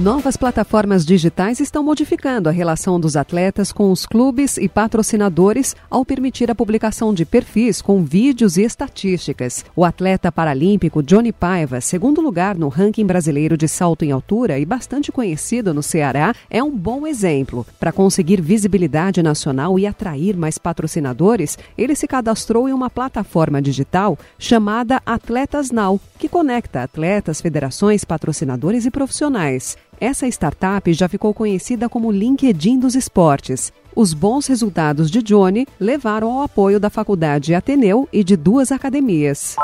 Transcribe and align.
Novas 0.00 0.34
plataformas 0.34 1.04
digitais 1.04 1.60
estão 1.60 1.82
modificando 1.82 2.48
a 2.48 2.52
relação 2.52 2.98
dos 2.98 3.16
atletas 3.16 3.70
com 3.70 3.92
os 3.92 4.06
clubes 4.06 4.56
e 4.56 4.66
patrocinadores 4.66 5.76
ao 5.90 6.06
permitir 6.06 6.50
a 6.50 6.54
publicação 6.54 7.12
de 7.12 7.26
perfis 7.26 7.82
com 7.82 8.02
vídeos 8.02 8.56
e 8.56 8.62
estatísticas. 8.62 9.62
O 9.76 9.84
atleta 9.84 10.32
paralímpico 10.32 11.02
Johnny 11.02 11.32
Paiva, 11.32 11.82
segundo 11.82 12.22
lugar 12.22 12.56
no 12.56 12.68
ranking 12.68 13.04
brasileiro 13.04 13.58
de 13.58 13.68
salto 13.68 14.02
em 14.02 14.10
altura 14.10 14.58
e 14.58 14.64
bastante 14.64 15.12
conhecido 15.12 15.74
no 15.74 15.82
Ceará, 15.82 16.34
é 16.48 16.62
um 16.62 16.74
bom 16.74 17.06
exemplo. 17.06 17.66
Para 17.78 17.92
conseguir 17.92 18.40
visibilidade 18.40 19.22
nacional 19.22 19.78
e 19.78 19.86
atrair 19.86 20.34
mais 20.34 20.56
patrocinadores, 20.56 21.58
ele 21.76 21.94
se 21.94 22.08
cadastrou 22.08 22.66
em 22.66 22.72
uma 22.72 22.88
plataforma 22.88 23.60
digital 23.60 24.18
chamada 24.38 25.02
Atletas 25.04 25.70
Now, 25.70 26.00
que 26.18 26.26
conecta 26.26 26.84
atletas, 26.84 27.42
federações, 27.42 28.02
patrocinadores 28.02 28.86
e 28.86 28.90
profissionais. 28.90 29.76
Essa 30.00 30.26
startup 30.26 30.90
já 30.94 31.10
ficou 31.10 31.34
conhecida 31.34 31.86
como 31.86 32.10
LinkedIn 32.10 32.78
dos 32.78 32.94
esportes. 32.94 33.70
Os 33.94 34.14
bons 34.14 34.46
resultados 34.46 35.10
de 35.10 35.22
Johnny 35.22 35.66
levaram 35.78 36.32
ao 36.32 36.42
apoio 36.42 36.80
da 36.80 36.88
Faculdade 36.88 37.54
Ateneu 37.54 38.08
e 38.10 38.24
de 38.24 38.34
duas 38.34 38.72
academias. 38.72 39.56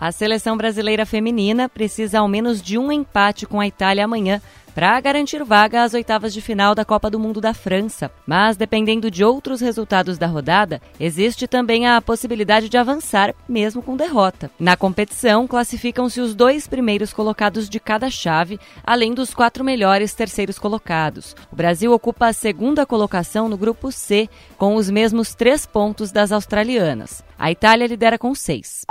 A 0.00 0.10
seleção 0.10 0.56
brasileira 0.56 1.06
feminina 1.06 1.68
precisa 1.68 2.18
ao 2.18 2.26
menos 2.26 2.60
de 2.60 2.76
um 2.76 2.90
empate 2.90 3.46
com 3.46 3.60
a 3.60 3.66
Itália 3.68 4.04
amanhã 4.04 4.42
para 4.74 5.00
garantir 5.00 5.42
vaga 5.44 5.82
às 5.82 5.94
oitavas 5.94 6.32
de 6.32 6.40
final 6.40 6.74
da 6.74 6.84
Copa 6.84 7.10
do 7.10 7.18
Mundo 7.18 7.40
da 7.40 7.54
França. 7.54 8.10
Mas, 8.26 8.56
dependendo 8.56 9.10
de 9.10 9.24
outros 9.24 9.60
resultados 9.60 10.18
da 10.18 10.26
rodada, 10.26 10.80
existe 10.98 11.46
também 11.46 11.86
a 11.86 12.00
possibilidade 12.00 12.68
de 12.68 12.78
avançar, 12.78 13.34
mesmo 13.48 13.82
com 13.82 13.96
derrota. 13.96 14.50
Na 14.58 14.76
competição, 14.76 15.46
classificam-se 15.46 16.20
os 16.20 16.34
dois 16.34 16.66
primeiros 16.66 17.12
colocados 17.12 17.68
de 17.68 17.78
cada 17.78 18.10
chave, 18.10 18.58
além 18.84 19.14
dos 19.14 19.34
quatro 19.34 19.64
melhores 19.64 20.14
terceiros 20.14 20.58
colocados. 20.58 21.36
O 21.52 21.56
Brasil 21.56 21.92
ocupa 21.92 22.26
a 22.26 22.32
segunda 22.32 22.86
colocação 22.86 23.48
no 23.48 23.56
grupo 23.56 23.92
C, 23.92 24.28
com 24.56 24.74
os 24.74 24.88
mesmos 24.88 25.34
três 25.34 25.66
pontos 25.66 26.10
das 26.10 26.32
australianas. 26.32 27.24
A 27.38 27.50
Itália 27.50 27.86
lidera 27.86 28.18
com 28.18 28.34
seis. 28.34 28.86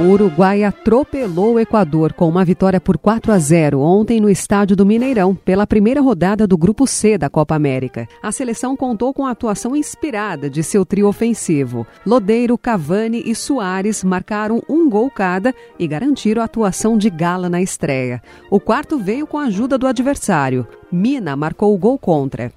O 0.00 0.12
Uruguai 0.12 0.64
atropelou 0.64 1.54
o 1.54 1.60
Equador 1.60 2.14
com 2.14 2.26
uma 2.26 2.42
vitória 2.42 2.80
por 2.80 2.96
4 2.96 3.32
a 3.32 3.38
0 3.38 3.80
ontem 3.80 4.18
no 4.18 4.30
estádio 4.30 4.74
do 4.74 4.86
Mineirão, 4.86 5.34
pela 5.34 5.66
primeira 5.66 6.00
rodada 6.00 6.46
do 6.46 6.56
Grupo 6.56 6.86
C 6.86 7.18
da 7.18 7.28
Copa 7.28 7.54
América. 7.54 8.08
A 8.22 8.32
seleção 8.32 8.74
contou 8.74 9.12
com 9.12 9.26
a 9.26 9.32
atuação 9.32 9.76
inspirada 9.76 10.48
de 10.48 10.62
seu 10.62 10.86
trio 10.86 11.06
ofensivo. 11.06 11.86
Lodeiro, 12.06 12.56
Cavani 12.56 13.22
e 13.26 13.34
Soares 13.34 14.02
marcaram 14.02 14.62
um 14.66 14.88
gol 14.88 15.10
cada 15.10 15.54
e 15.78 15.86
garantiram 15.86 16.40
a 16.40 16.46
atuação 16.46 16.96
de 16.96 17.10
gala 17.10 17.50
na 17.50 17.60
estreia. 17.60 18.22
O 18.50 18.58
quarto 18.58 18.98
veio 18.98 19.26
com 19.26 19.36
a 19.36 19.44
ajuda 19.44 19.76
do 19.76 19.86
adversário. 19.86 20.66
Mina 20.90 21.36
marcou 21.36 21.74
o 21.74 21.78
gol 21.78 21.98
contra. 21.98 22.50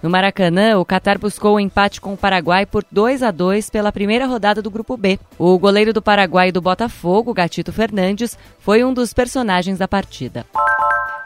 No 0.00 0.08
Maracanã, 0.08 0.78
o 0.78 0.84
Catar 0.84 1.18
buscou 1.18 1.56
o 1.56 1.60
empate 1.60 2.00
com 2.00 2.12
o 2.12 2.16
Paraguai 2.16 2.64
por 2.64 2.84
2 2.90 3.20
a 3.22 3.32
2 3.32 3.68
pela 3.68 3.90
primeira 3.90 4.26
rodada 4.26 4.62
do 4.62 4.70
Grupo 4.70 4.96
B. 4.96 5.18
O 5.36 5.58
goleiro 5.58 5.92
do 5.92 6.00
Paraguai 6.00 6.52
do 6.52 6.60
Botafogo, 6.60 7.34
Gatito 7.34 7.72
Fernandes, 7.72 8.38
foi 8.60 8.84
um 8.84 8.94
dos 8.94 9.12
personagens 9.12 9.76
da 9.76 9.88
partida. 9.88 10.46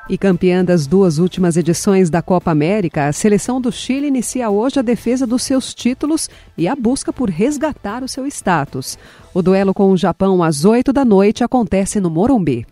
E 0.09 0.19
campeã 0.19 0.65
das 0.65 0.87
duas 0.87 1.19
últimas 1.19 1.56
edições 1.56 2.11
da 2.11 2.20
Copa 2.20 2.50
América, 2.50 3.06
a 3.06 3.12
seleção 3.12 3.61
do 3.61 3.70
Chile 3.70 4.09
inicia 4.09 4.50
hoje 4.50 4.81
a 4.81 4.83
defesa 4.83 5.27
dos 5.27 5.43
seus 5.43 5.73
títulos 5.73 6.28
e 6.56 6.67
a 6.67 6.75
busca 6.75 7.12
por 7.12 7.31
resgatar 7.31 8.03
o 8.03 8.09
seu 8.09 8.27
status. 8.27 8.99
O 9.34 9.43
duelo 9.43 9.72
com 9.72 9.91
o 9.91 9.97
Japão 9.97 10.43
às 10.43 10.65
8 10.65 10.93
da 10.93 11.04
noite 11.04 11.44
acontece 11.44 12.00
no 12.00 12.10
Morumbi. 12.10 12.66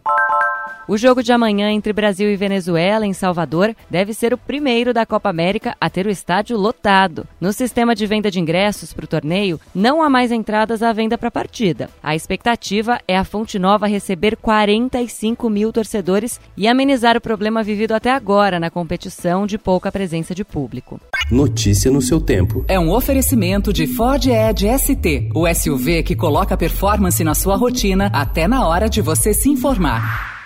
O 0.91 0.99
jogo 0.99 1.23
de 1.23 1.33
amanhã 1.33 1.71
entre 1.71 1.93
Brasil 1.93 2.28
e 2.28 2.34
Venezuela, 2.34 3.06
em 3.06 3.12
Salvador, 3.12 3.77
deve 3.89 4.12
ser 4.12 4.34
o 4.34 4.37
primeiro 4.37 4.93
da 4.93 5.06
Copa 5.06 5.28
América 5.28 5.77
a 5.81 5.89
ter 5.89 6.05
o 6.05 6.11
estádio 6.11 6.56
lotado. 6.56 7.28
No 7.41 7.53
sistema 7.53 7.95
de 7.95 8.05
venda 8.09 8.28
de 8.28 8.41
ingressos 8.41 8.93
para 8.93 9.05
o 9.05 9.06
torneio, 9.06 9.61
não 9.73 10.03
há 10.03 10.11
mais 10.11 10.33
entradas 10.33 10.83
à 10.83 10.93
venda 10.93 11.17
para 11.17 11.29
a 11.29 11.31
partida. 11.31 11.89
A 12.03 12.17
expectativa 12.17 13.00
é 13.06 13.17
a 13.17 13.23
Fonte 13.23 13.56
Nova 13.56 13.87
receber 13.87 14.34
45 14.34 15.49
mil 15.49 15.73
torcedores 15.73 16.41
e 16.56 16.67
amenizar 16.67 17.17
o 17.17 17.21
problema 17.21 17.62
vivido 17.62 17.93
até 17.93 18.11
agora 18.11 18.59
na 18.59 18.69
competição 18.69 19.47
de 19.47 19.56
pouca 19.56 19.93
presença 19.93 20.34
de 20.34 20.45
público. 20.45 21.00
Notícia 21.31 21.89
no 21.89 22.03
seu 22.03 22.21
tempo. 22.21 22.65
É 22.67 22.81
um 22.81 22.91
oferecimento 22.91 23.73
de 23.73 23.87
Ford 23.87 24.27
Edge 24.27 24.67
ST, 24.77 25.31
o 25.37 25.47
SUV 25.55 26.03
que 26.03 26.17
coloca 26.17 26.56
performance 26.56 27.23
na 27.23 27.37
sua 27.37 27.55
rotina 27.55 28.11
até 28.12 28.49
na 28.49 28.67
hora 28.67 28.89
de 28.89 29.00
você 29.00 29.33
se 29.33 29.49
informar. 29.49 30.40